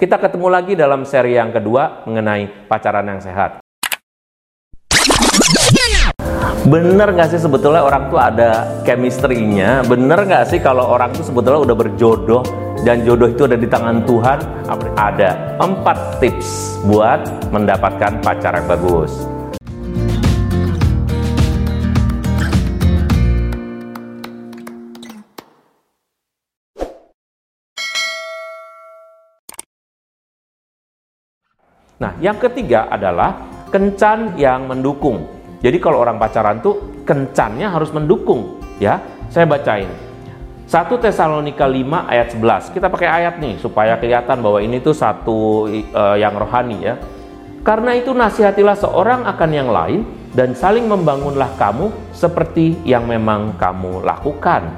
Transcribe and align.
Kita 0.00 0.16
ketemu 0.16 0.48
lagi 0.48 0.72
dalam 0.72 1.04
seri 1.04 1.36
yang 1.36 1.52
kedua 1.52 2.08
mengenai 2.08 2.64
pacaran 2.72 3.04
yang 3.04 3.20
sehat. 3.20 3.60
Bener 6.64 7.12
nggak 7.12 7.36
sih 7.36 7.36
sebetulnya 7.36 7.84
orang 7.84 8.08
tuh 8.08 8.16
ada 8.16 8.80
chemistry-nya? 8.88 9.84
Bener 9.84 10.24
nggak 10.24 10.48
sih 10.48 10.56
kalau 10.56 10.88
orang 10.88 11.12
tuh 11.12 11.28
sebetulnya 11.28 11.68
udah 11.68 11.76
berjodoh 11.76 12.40
dan 12.80 13.04
jodoh 13.04 13.28
itu 13.28 13.44
ada 13.44 13.60
di 13.60 13.68
tangan 13.68 14.00
Tuhan? 14.08 14.40
Ada 14.96 15.60
empat 15.60 16.16
tips 16.16 16.80
buat 16.88 17.20
mendapatkan 17.52 18.24
pacar 18.24 18.56
yang 18.56 18.72
bagus. 18.72 19.28
Nah, 32.00 32.16
yang 32.16 32.40
ketiga 32.40 32.88
adalah 32.88 33.44
kencan 33.68 34.32
yang 34.40 34.64
mendukung. 34.64 35.20
Jadi 35.60 35.76
kalau 35.76 36.00
orang 36.00 36.16
pacaran 36.16 36.64
tuh 36.64 37.04
kencannya 37.04 37.68
harus 37.68 37.92
mendukung, 37.92 38.56
ya. 38.80 38.96
Saya 39.28 39.44
bacain. 39.44 39.92
1 40.64 40.96
Tesalonika 40.96 41.68
5 41.68 42.08
ayat 42.08 42.32
11. 42.32 42.72
Kita 42.72 42.88
pakai 42.88 43.04
ayat 43.04 43.36
nih 43.36 43.60
supaya 43.60 44.00
kelihatan 44.00 44.40
bahwa 44.40 44.64
ini 44.64 44.80
tuh 44.80 44.96
satu 44.96 45.68
uh, 45.68 46.16
yang 46.16 46.32
rohani 46.40 46.78
ya. 46.80 46.96
Karena 47.60 47.92
itu 47.92 48.16
nasihatilah 48.16 48.80
seorang 48.80 49.28
akan 49.28 49.50
yang 49.52 49.68
lain 49.68 50.00
dan 50.32 50.56
saling 50.56 50.88
membangunlah 50.88 51.52
kamu 51.60 51.92
seperti 52.16 52.80
yang 52.88 53.04
memang 53.04 53.60
kamu 53.60 54.00
lakukan. 54.00 54.72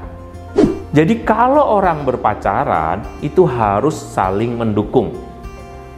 Jadi 0.91 1.23
kalau 1.23 1.79
orang 1.79 2.03
berpacaran 2.03 3.23
itu 3.23 3.47
harus 3.47 3.95
saling 3.95 4.59
mendukung 4.59 5.32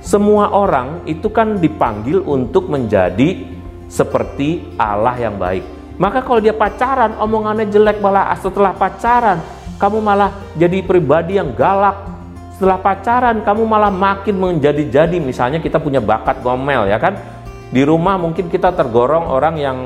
semua 0.05 0.53
orang 0.53 1.01
itu 1.09 1.33
kan 1.33 1.57
dipanggil 1.57 2.21
untuk 2.29 2.69
menjadi 2.69 3.41
seperti 3.89 4.77
Allah 4.77 5.17
yang 5.17 5.41
baik. 5.41 5.65
Maka 5.97 6.21
kalau 6.21 6.45
dia 6.45 6.53
pacaran, 6.53 7.17
omongannya 7.17 7.65
jelek 7.73 8.05
malah 8.05 8.37
setelah 8.37 8.77
pacaran, 8.77 9.41
kamu 9.81 10.05
malah 10.05 10.31
jadi 10.61 10.85
pribadi 10.85 11.41
yang 11.41 11.57
galak. 11.57 11.97
Setelah 12.53 12.79
pacaran, 12.85 13.41
kamu 13.41 13.65
malah 13.65 13.89
makin 13.89 14.37
menjadi-jadi. 14.37 15.17
Misalnya 15.25 15.59
kita 15.65 15.81
punya 15.81 16.05
bakat 16.05 16.45
ngomel 16.45 16.85
ya 16.85 17.01
kan. 17.01 17.17
Di 17.73 17.83
rumah 17.83 18.21
mungkin 18.21 18.53
kita 18.53 18.77
tergorong 18.77 19.27
orang 19.27 19.57
yang 19.59 19.79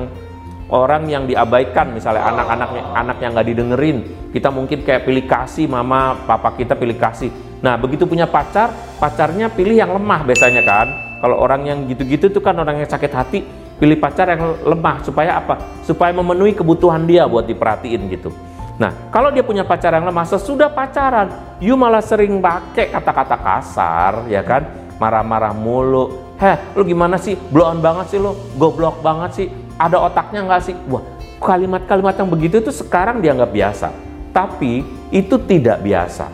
orang 0.68 1.08
yang 1.08 1.24
diabaikan 1.24 1.96
misalnya 1.96 2.28
anak-anaknya 2.28 2.82
anak 2.92 3.16
yang 3.24 3.32
nggak 3.32 3.48
didengerin 3.48 3.98
kita 4.36 4.52
mungkin 4.52 4.84
kayak 4.84 5.08
pilih 5.08 5.24
kasih 5.24 5.64
mama 5.64 6.12
papa 6.28 6.52
kita 6.52 6.76
pilih 6.76 7.00
kasih 7.00 7.32
Nah, 7.58 7.74
begitu 7.74 8.06
punya 8.06 8.30
pacar, 8.30 8.70
pacarnya 9.02 9.50
pilih 9.50 9.74
yang 9.74 9.90
lemah 9.90 10.22
biasanya 10.22 10.62
kan. 10.62 10.86
Kalau 11.18 11.42
orang 11.42 11.66
yang 11.66 11.78
gitu-gitu 11.90 12.30
itu 12.30 12.38
kan 12.38 12.54
orang 12.54 12.78
yang 12.78 12.86
sakit 12.86 13.10
hati, 13.10 13.42
pilih 13.82 13.98
pacar 13.98 14.30
yang 14.30 14.62
lemah 14.62 15.02
supaya 15.02 15.42
apa? 15.42 15.82
Supaya 15.82 16.14
memenuhi 16.14 16.54
kebutuhan 16.54 17.02
dia 17.02 17.26
buat 17.26 17.46
diperhatiin 17.50 18.06
gitu. 18.14 18.30
Nah, 18.78 19.10
kalau 19.10 19.34
dia 19.34 19.42
punya 19.42 19.66
pacar 19.66 19.90
yang 19.90 20.06
lemah, 20.06 20.22
sesudah 20.22 20.70
pacaran, 20.70 21.58
you 21.58 21.74
malah 21.74 21.98
sering 21.98 22.38
pakai 22.38 22.94
kata-kata 22.94 23.34
kasar, 23.34 24.30
ya 24.30 24.38
kan? 24.46 24.70
Marah-marah 25.02 25.50
mulu. 25.50 26.30
Heh, 26.38 26.54
lu 26.78 26.86
gimana 26.86 27.18
sih? 27.18 27.34
Blow 27.34 27.66
on 27.66 27.82
banget 27.82 28.14
sih 28.14 28.18
lu, 28.22 28.38
goblok 28.54 29.02
banget 29.02 29.30
sih. 29.34 29.46
Ada 29.74 29.98
otaknya 29.98 30.46
nggak 30.46 30.62
sih? 30.62 30.74
Wah, 30.86 31.02
kalimat-kalimat 31.42 32.14
yang 32.14 32.30
begitu 32.30 32.62
itu 32.62 32.70
sekarang 32.70 33.18
dianggap 33.18 33.50
biasa. 33.50 33.90
Tapi 34.32 34.84
itu 35.12 35.36
tidak 35.48 35.80
biasa. 35.80 36.28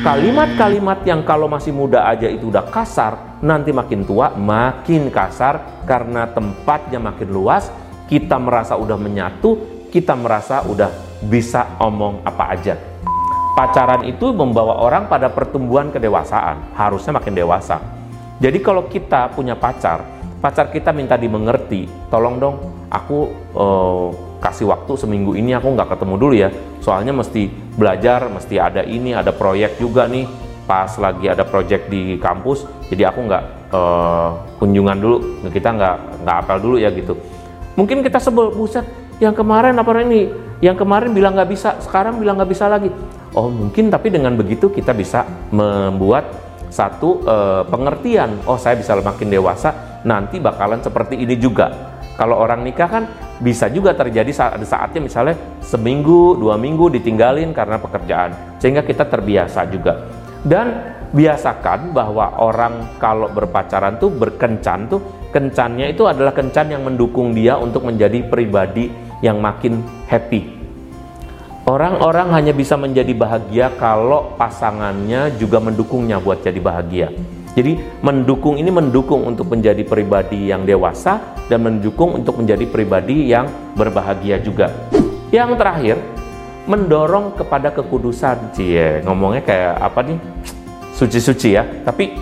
Kalimat-kalimat 0.00 1.04
yang 1.04 1.20
kalau 1.28 1.44
masih 1.44 1.76
muda 1.76 2.08
aja 2.08 2.24
itu 2.24 2.48
udah 2.48 2.64
kasar, 2.72 3.36
nanti 3.44 3.68
makin 3.68 4.00
tua 4.08 4.32
makin 4.32 5.12
kasar 5.12 5.84
karena 5.84 6.24
tempatnya 6.24 6.96
makin 6.96 7.28
luas, 7.28 7.68
kita 8.08 8.40
merasa 8.40 8.80
udah 8.80 8.96
menyatu, 8.96 9.60
kita 9.92 10.16
merasa 10.16 10.64
udah 10.64 10.88
bisa 11.28 11.76
omong 11.84 12.24
apa 12.24 12.44
aja. 12.48 12.74
Pacaran 13.52 14.08
itu 14.08 14.32
membawa 14.32 14.80
orang 14.80 15.04
pada 15.04 15.28
pertumbuhan 15.28 15.92
kedewasaan, 15.92 16.72
harusnya 16.72 17.20
makin 17.20 17.36
dewasa. 17.36 17.76
Jadi 18.40 18.56
kalau 18.64 18.88
kita 18.88 19.28
punya 19.36 19.52
pacar, 19.52 20.00
pacar 20.40 20.72
kita 20.72 20.96
minta 20.96 21.20
dimengerti, 21.20 21.84
tolong 22.08 22.40
dong, 22.40 22.56
aku 22.88 23.18
uh, 23.52 24.29
kasih 24.40 24.72
waktu 24.72 24.96
seminggu 24.96 25.36
ini 25.36 25.52
aku 25.52 25.76
nggak 25.76 25.94
ketemu 25.94 26.14
dulu 26.16 26.34
ya. 26.34 26.48
Soalnya 26.80 27.12
mesti 27.12 27.46
belajar 27.76 28.26
mesti 28.32 28.56
ada 28.56 28.82
ini 28.82 29.12
ada 29.12 29.30
proyek 29.30 29.76
juga 29.76 30.08
nih. 30.08 30.26
Pas 30.64 30.90
lagi 30.96 31.28
ada 31.28 31.44
proyek 31.44 31.92
di 31.92 32.16
kampus 32.16 32.64
jadi 32.88 33.12
aku 33.12 33.20
nggak 33.28 33.42
uh, 33.70 34.28
kunjungan 34.56 34.98
dulu. 34.98 35.16
Kita 35.52 35.76
nggak 35.76 35.96
nggak 36.24 36.36
apel 36.40 36.58
dulu 36.58 36.76
ya 36.80 36.88
gitu. 36.90 37.14
Mungkin 37.76 38.00
kita 38.00 38.18
sebel 38.18 38.50
buset 38.50 38.88
yang 39.20 39.36
kemarin 39.36 39.76
apa 39.76 39.92
ini? 40.00 40.32
Yang 40.60 40.84
kemarin 40.84 41.12
bilang 41.12 41.36
nggak 41.36 41.50
bisa 41.52 41.76
sekarang 41.84 42.16
bilang 42.16 42.40
nggak 42.40 42.50
bisa 42.50 42.66
lagi. 42.66 42.88
Oh 43.36 43.52
mungkin 43.52 43.92
tapi 43.92 44.10
dengan 44.10 44.34
begitu 44.34 44.72
kita 44.72 44.96
bisa 44.96 45.22
membuat 45.52 46.26
satu 46.70 47.22
uh, 47.26 47.62
pengertian. 47.68 48.40
Oh 48.48 48.56
saya 48.56 48.78
bisa 48.78 48.96
makin 48.98 49.28
dewasa 49.28 50.00
nanti 50.06 50.40
bakalan 50.40 50.80
seperti 50.80 51.20
ini 51.20 51.36
juga. 51.36 51.70
Kalau 52.16 52.36
orang 52.36 52.64
nikah 52.64 52.88
kan 52.88 53.04
bisa 53.40 53.72
juga 53.72 53.96
terjadi 53.96 54.28
saat 54.30 54.60
ada 54.60 54.66
saatnya 54.68 55.00
misalnya 55.00 55.34
seminggu, 55.64 56.36
dua 56.36 56.60
minggu 56.60 56.92
ditinggalin 56.92 57.56
karena 57.56 57.80
pekerjaan, 57.80 58.60
sehingga 58.60 58.84
kita 58.84 59.08
terbiasa 59.08 59.64
juga. 59.72 60.06
Dan 60.44 60.96
biasakan 61.10 61.90
bahwa 61.90 62.38
orang 62.38 63.00
kalau 63.02 63.32
berpacaran 63.32 63.98
tuh 63.98 64.12
berkencan 64.14 64.86
tuh 64.86 65.00
kencannya 65.34 65.90
itu 65.90 66.06
adalah 66.06 66.30
kencan 66.30 66.70
yang 66.70 66.86
mendukung 66.86 67.34
dia 67.34 67.58
untuk 67.58 67.88
menjadi 67.88 68.22
pribadi 68.28 68.92
yang 69.24 69.42
makin 69.42 69.82
happy. 70.06 70.60
Orang-orang 71.68 72.32
hanya 72.34 72.52
bisa 72.56 72.74
menjadi 72.74 73.12
bahagia 73.12 73.70
kalau 73.76 74.32
pasangannya 74.34 75.36
juga 75.36 75.60
mendukungnya 75.60 76.16
buat 76.18 76.40
jadi 76.40 76.56
bahagia. 76.56 77.08
Jadi 77.52 77.78
mendukung 78.00 78.56
ini 78.56 78.70
mendukung 78.70 79.26
untuk 79.26 79.50
menjadi 79.50 79.82
pribadi 79.82 80.50
yang 80.50 80.64
dewasa 80.64 81.39
dan 81.50 81.66
mendukung 81.66 82.14
untuk 82.14 82.38
menjadi 82.38 82.62
pribadi 82.70 83.26
yang 83.26 83.50
berbahagia 83.74 84.38
juga. 84.38 84.70
Yang 85.34 85.58
terakhir, 85.58 85.96
mendorong 86.70 87.34
kepada 87.34 87.74
kekudusan. 87.74 88.54
Cie, 88.54 89.02
ngomongnya 89.02 89.42
kayak 89.42 89.74
apa 89.82 90.00
nih? 90.06 90.18
Suci-suci 90.94 91.58
ya. 91.58 91.66
Tapi 91.82 92.14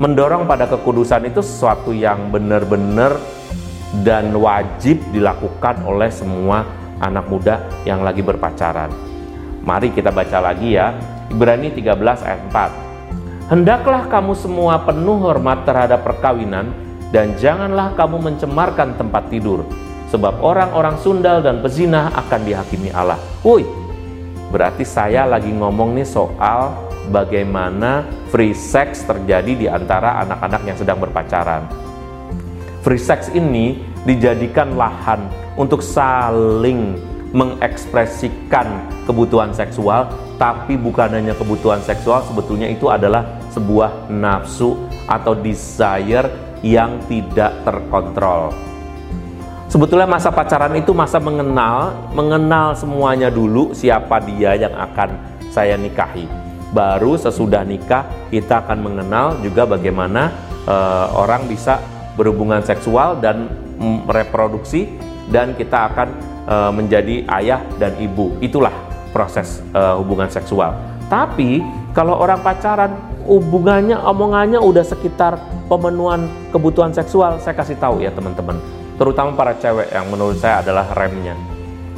mendorong 0.00 0.48
pada 0.48 0.64
kekudusan 0.64 1.28
itu 1.28 1.44
sesuatu 1.44 1.92
yang 1.92 2.32
benar-benar 2.32 3.20
dan 4.00 4.32
wajib 4.32 4.98
dilakukan 5.12 5.84
oleh 5.84 6.08
semua 6.08 6.64
anak 7.04 7.28
muda 7.28 7.60
yang 7.84 8.00
lagi 8.00 8.24
berpacaran. 8.24 8.88
Mari 9.60 9.92
kita 9.92 10.08
baca 10.08 10.40
lagi 10.40 10.80
ya. 10.80 10.96
Ibrani 11.28 11.72
13 11.72 12.00
ayat 12.24 12.40
4. 12.48 13.52
Hendaklah 13.52 14.08
kamu 14.08 14.32
semua 14.36 14.80
penuh 14.80 15.20
hormat 15.20 15.68
terhadap 15.68 16.00
perkawinan 16.00 16.72
dan 17.14 17.38
janganlah 17.38 17.94
kamu 17.94 18.18
mencemarkan 18.18 18.98
tempat 18.98 19.30
tidur 19.30 19.62
sebab 20.10 20.42
orang-orang 20.42 20.98
sundal 20.98 21.38
dan 21.38 21.62
pezina 21.62 22.10
akan 22.10 22.42
dihakimi 22.42 22.90
Allah. 22.90 23.22
Woi, 23.46 23.62
berarti 24.50 24.82
saya 24.82 25.22
lagi 25.22 25.54
ngomong 25.54 25.94
nih 25.94 26.02
soal 26.02 26.74
bagaimana 27.14 28.02
free 28.34 28.50
sex 28.50 29.06
terjadi 29.06 29.52
di 29.54 29.66
antara 29.70 30.26
anak-anak 30.26 30.62
yang 30.66 30.74
sedang 30.74 30.98
berpacaran. 30.98 31.70
Free 32.82 32.98
sex 32.98 33.30
ini 33.30 33.78
dijadikan 34.02 34.74
lahan 34.74 35.30
untuk 35.54 35.86
saling 35.86 36.98
mengekspresikan 37.30 38.90
kebutuhan 39.06 39.54
seksual, 39.54 40.10
tapi 40.38 40.74
bukan 40.74 41.14
hanya 41.14 41.34
kebutuhan 41.34 41.82
seksual, 41.82 42.22
sebetulnya 42.26 42.70
itu 42.70 42.90
adalah 42.90 43.26
sebuah 43.50 44.10
nafsu 44.10 44.78
atau 45.10 45.34
desire 45.34 46.53
yang 46.64 46.96
tidak 47.04 47.52
terkontrol. 47.60 48.56
Sebetulnya 49.68 50.08
masa 50.08 50.32
pacaran 50.32 50.72
itu 50.80 50.96
masa 50.96 51.20
mengenal, 51.20 52.08
mengenal 52.16 52.72
semuanya 52.72 53.28
dulu 53.28 53.76
siapa 53.76 54.22
dia 54.24 54.56
yang 54.56 54.72
akan 54.72 55.12
saya 55.52 55.76
nikahi. 55.76 56.24
Baru 56.72 57.20
sesudah 57.20 57.62
nikah 57.62 58.08
kita 58.32 58.64
akan 58.64 58.80
mengenal 58.80 59.36
juga 59.44 59.68
bagaimana 59.68 60.32
uh, 60.64 61.12
orang 61.14 61.44
bisa 61.46 61.78
berhubungan 62.16 62.62
seksual 62.62 63.18
dan 63.20 63.50
reproduksi 64.06 64.88
dan 65.28 65.58
kita 65.58 65.90
akan 65.90 66.08
uh, 66.46 66.70
menjadi 66.70 67.26
ayah 67.42 67.60
dan 67.76 67.98
ibu. 67.98 68.38
Itulah 68.38 68.72
proses 69.10 69.60
uh, 69.74 69.98
hubungan 69.98 70.30
seksual. 70.30 70.74
Tapi 71.10 71.62
kalau 71.94 72.18
orang 72.18 72.42
pacaran 72.42 72.94
hubungannya 73.26 73.98
omongannya 73.98 74.58
udah 74.58 74.82
sekitar 74.82 75.38
pemenuhan 75.74 76.30
kebutuhan 76.54 76.94
seksual, 76.94 77.42
saya 77.42 77.58
kasih 77.58 77.74
tahu 77.82 77.98
ya 77.98 78.14
teman-teman. 78.14 78.62
Terutama 78.94 79.34
para 79.34 79.58
cewek 79.58 79.90
yang 79.90 80.06
menurut 80.06 80.38
saya 80.38 80.62
adalah 80.62 80.86
remnya. 80.94 81.34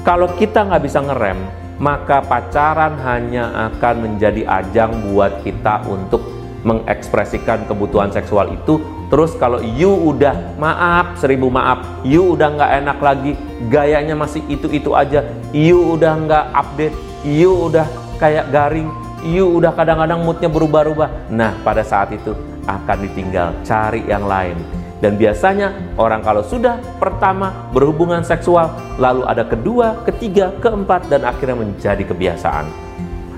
Kalau 0.00 0.32
kita 0.32 0.64
nggak 0.64 0.80
bisa 0.80 1.04
ngerem, 1.04 1.36
maka 1.76 2.24
pacaran 2.24 2.96
hanya 3.04 3.68
akan 3.68 3.94
menjadi 4.00 4.48
ajang 4.48 5.12
buat 5.12 5.44
kita 5.44 5.84
untuk 5.84 6.24
mengekspresikan 6.66 7.68
kebutuhan 7.68 8.10
seksual 8.10 8.50
itu 8.50 8.82
terus 9.06 9.38
kalau 9.38 9.62
you 9.62 9.86
udah 9.86 10.34
maaf 10.58 11.14
seribu 11.14 11.46
maaf 11.46 12.02
you 12.02 12.34
udah 12.34 12.58
nggak 12.58 12.72
enak 12.82 12.98
lagi 12.98 13.32
gayanya 13.70 14.18
masih 14.18 14.42
itu-itu 14.50 14.90
aja 14.98 15.22
you 15.54 15.78
udah 15.94 16.18
nggak 16.26 16.44
update 16.50 16.96
you 17.22 17.54
udah 17.70 17.86
kayak 18.18 18.50
garing 18.50 18.90
you 19.26 19.58
udah 19.58 19.74
kadang-kadang 19.74 20.22
moodnya 20.22 20.46
berubah-ubah 20.46 21.34
nah 21.34 21.58
pada 21.66 21.82
saat 21.82 22.14
itu 22.14 22.30
akan 22.70 22.96
ditinggal 23.10 23.50
cari 23.66 24.06
yang 24.06 24.24
lain 24.30 24.54
dan 24.96 25.20
biasanya 25.20 25.76
orang 26.00 26.24
kalau 26.24 26.40
sudah 26.40 26.80
pertama 26.96 27.68
berhubungan 27.76 28.24
seksual, 28.24 28.72
lalu 28.96 29.28
ada 29.28 29.44
kedua, 29.44 30.00
ketiga, 30.08 30.56
keempat, 30.56 31.12
dan 31.12 31.28
akhirnya 31.28 31.52
menjadi 31.52 32.00
kebiasaan. 32.00 32.64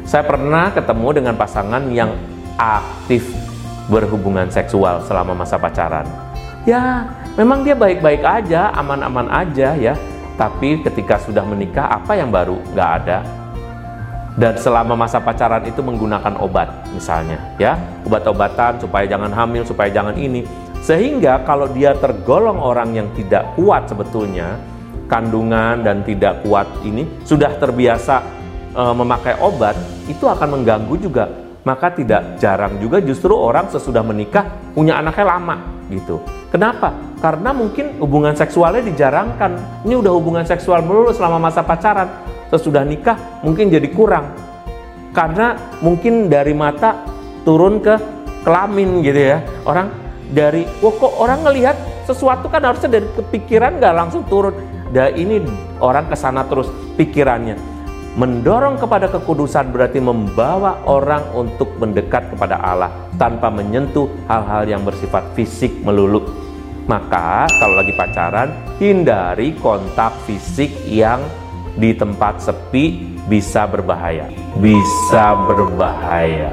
Saya 0.06 0.22
pernah 0.22 0.70
ketemu 0.70 1.08
dengan 1.18 1.34
pasangan 1.34 1.82
yang 1.90 2.14
aktif 2.54 3.26
berhubungan 3.90 4.46
seksual 4.54 5.02
selama 5.02 5.34
masa 5.34 5.58
pacaran. 5.58 6.06
Ya, 6.62 7.10
memang 7.34 7.66
dia 7.66 7.74
baik-baik 7.74 8.22
aja, 8.22 8.70
aman-aman 8.78 9.26
aja 9.26 9.74
ya. 9.74 9.98
Tapi 10.38 10.86
ketika 10.86 11.18
sudah 11.18 11.42
menikah, 11.42 11.90
apa 11.90 12.14
yang 12.14 12.30
baru? 12.30 12.62
Nggak 12.70 12.90
ada. 13.02 13.18
Dan 14.38 14.54
selama 14.54 14.94
masa 14.94 15.18
pacaran 15.18 15.66
itu 15.66 15.82
menggunakan 15.82 16.38
obat, 16.38 16.86
misalnya, 16.94 17.42
ya, 17.58 17.74
obat-obatan 18.06 18.78
supaya 18.78 19.02
jangan 19.02 19.34
hamil, 19.34 19.66
supaya 19.66 19.90
jangan 19.90 20.14
ini 20.14 20.46
sehingga 20.78 21.42
kalau 21.42 21.66
dia 21.68 21.94
tergolong 21.98 22.58
orang 22.62 22.94
yang 22.94 23.08
tidak 23.18 23.50
kuat 23.58 23.90
sebetulnya, 23.90 24.56
kandungan 25.10 25.82
dan 25.82 26.06
tidak 26.06 26.44
kuat 26.46 26.64
ini 26.86 27.04
sudah 27.26 27.50
terbiasa 27.58 28.22
e, 28.72 28.82
memakai 28.94 29.36
obat, 29.42 29.74
itu 30.06 30.24
akan 30.24 30.60
mengganggu 30.60 30.96
juga. 30.96 31.26
Maka 31.66 31.92
tidak 31.92 32.40
jarang 32.40 32.80
juga 32.80 33.02
justru 33.04 33.34
orang 33.36 33.68
sesudah 33.68 34.00
menikah 34.00 34.48
punya 34.72 34.96
anaknya 34.96 35.36
lama 35.36 35.56
gitu. 35.92 36.22
Kenapa? 36.48 36.96
Karena 37.20 37.52
mungkin 37.52 38.00
hubungan 38.00 38.32
seksualnya 38.32 38.80
dijarangkan. 38.88 39.84
Ini 39.84 39.92
udah 40.00 40.12
hubungan 40.16 40.48
seksual 40.48 40.80
melulu 40.80 41.12
selama 41.12 41.50
masa 41.50 41.60
pacaran. 41.60 42.08
Sesudah 42.48 42.84
nikah 42.84 43.42
mungkin 43.44 43.68
jadi 43.68 43.88
kurang. 43.92 44.32
Karena 45.12 45.56
mungkin 45.84 46.28
dari 46.28 46.52
mata 46.52 47.04
turun 47.44 47.80
ke 47.80 47.94
kelamin 48.44 49.04
gitu 49.04 49.20
ya. 49.36 49.38
Orang 49.64 49.92
dari 50.28 50.68
oh 50.84 50.92
kok 50.92 51.12
orang 51.20 51.44
ngelihat 51.44 51.76
sesuatu 52.04 52.48
kan 52.48 52.64
harusnya 52.64 53.00
dari 53.00 53.08
kepikiran 53.16 53.80
nggak 53.80 53.94
langsung 53.96 54.24
turun 54.28 54.52
dan 54.92 55.12
ini 55.16 55.44
orang 55.80 56.08
ke 56.08 56.16
sana 56.16 56.44
terus 56.48 56.68
pikirannya 56.96 57.56
mendorong 58.16 58.80
kepada 58.80 59.12
kekudusan 59.12 59.70
berarti 59.70 60.00
membawa 60.00 60.82
orang 60.88 61.22
untuk 61.36 61.76
mendekat 61.76 62.32
kepada 62.32 62.56
Allah 62.58 62.90
tanpa 63.20 63.52
menyentuh 63.52 64.08
hal-hal 64.26 64.64
yang 64.64 64.82
bersifat 64.82 65.22
fisik 65.36 65.70
melulu 65.84 66.24
maka 66.88 67.44
kalau 67.60 67.76
lagi 67.76 67.92
pacaran 67.92 68.48
hindari 68.80 69.52
kontak 69.60 70.16
fisik 70.24 70.72
yang 70.88 71.20
di 71.78 71.94
tempat 71.94 72.42
sepi 72.42 73.14
bisa 73.30 73.64
berbahaya. 73.70 74.26
Bisa 74.58 75.38
berbahaya. 75.46 76.50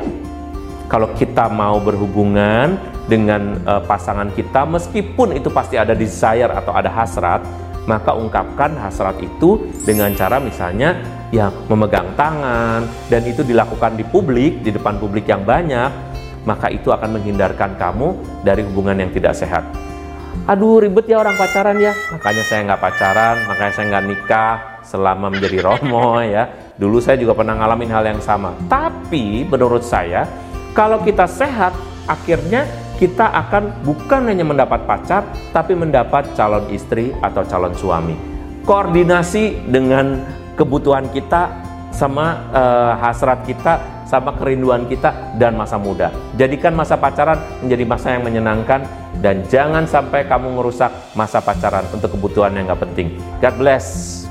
Kalau 0.85 1.09
kita 1.17 1.49
mau 1.49 1.81
berhubungan 1.81 2.77
dengan 3.09 3.57
uh, 3.65 3.81
pasangan 3.81 4.29
kita 4.37 4.69
meskipun 4.69 5.33
itu 5.33 5.49
pasti 5.49 5.81
ada 5.81 5.97
desire 5.97 6.49
atau 6.53 6.73
ada 6.77 6.93
hasrat 6.93 7.41
maka 7.85 8.13
ungkapkan 8.17 8.77
hasrat 8.81 9.17
itu 9.21 9.69
dengan 9.85 10.13
cara 10.13 10.37
misalnya 10.37 10.93
ya 11.33 11.49
memegang 11.69 12.13
tangan. 12.13 12.85
Dan 13.09 13.25
itu 13.25 13.41
dilakukan 13.41 13.97
di 13.97 14.05
publik 14.05 14.61
di 14.61 14.69
depan 14.69 15.01
publik 15.01 15.25
yang 15.25 15.41
banyak 15.41 15.89
maka 16.45 16.69
itu 16.69 16.93
akan 16.93 17.17
menghindarkan 17.17 17.73
kamu 17.81 18.13
dari 18.45 18.61
hubungan 18.61 19.01
yang 19.01 19.09
tidak 19.09 19.33
sehat 19.33 19.65
aduh 20.43 20.83
ribet 20.83 21.07
ya 21.07 21.23
orang 21.23 21.39
pacaran 21.39 21.79
ya 21.79 21.95
makanya 22.11 22.43
saya 22.43 22.59
nggak 22.67 22.81
pacaran 22.83 23.35
makanya 23.47 23.73
saya 23.73 23.85
nggak 23.95 24.05
nikah 24.11 24.55
selama 24.83 25.31
menjadi 25.31 25.57
romo 25.63 26.19
ya 26.35 26.51
dulu 26.75 26.99
saya 26.99 27.15
juga 27.15 27.31
pernah 27.31 27.55
ngalamin 27.55 27.89
hal 27.89 28.03
yang 28.03 28.21
sama 28.21 28.51
tapi 28.67 29.47
menurut 29.47 29.81
saya 29.81 30.27
kalau 30.75 30.99
kita 30.99 31.23
sehat 31.23 31.71
akhirnya 32.05 32.67
kita 32.95 33.27
akan 33.27 33.83
bukan 33.83 34.31
hanya 34.31 34.47
mendapat 34.47 34.87
pacar, 34.87 35.27
tapi 35.51 35.75
mendapat 35.75 36.31
calon 36.33 36.63
istri 36.71 37.11
atau 37.19 37.43
calon 37.43 37.75
suami. 37.75 38.15
Koordinasi 38.63 39.67
dengan 39.67 40.23
kebutuhan 40.55 41.11
kita 41.11 41.51
sama 41.91 42.49
uh, 42.55 42.93
hasrat 43.03 43.43
kita, 43.43 44.03
sama 44.07 44.35
kerinduan 44.39 44.87
kita 44.87 45.35
dan 45.35 45.59
masa 45.59 45.75
muda. 45.75 46.11
Jadikan 46.39 46.71
masa 46.71 46.95
pacaran 46.95 47.39
menjadi 47.59 47.83
masa 47.83 48.07
yang 48.15 48.23
menyenangkan 48.23 48.87
dan 49.25 49.41
jangan 49.49 49.89
sampai 49.89 50.29
kamu 50.29 50.53
merusak 50.53 50.93
masa 51.17 51.41
pacaran 51.41 51.81
untuk 51.89 52.13
kebutuhan 52.13 52.53
yang 52.53 52.69
gak 52.69 52.85
penting. 52.85 53.17
God 53.41 53.57
bless. 53.57 54.24